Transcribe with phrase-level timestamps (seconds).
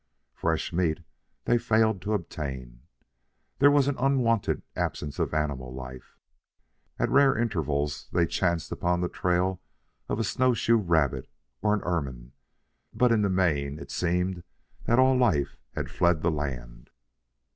[0.33, 1.01] Fresh meat
[1.45, 2.81] they failed to obtain.
[3.59, 6.17] There was an unwonted absence of animal life.
[6.97, 9.61] At rare intervals they chanced upon the trail
[10.09, 11.29] of a snowshoe rabbit
[11.61, 12.31] or an ermine;
[12.91, 14.41] but in the main it seemed
[14.85, 16.89] that all life had fled the land.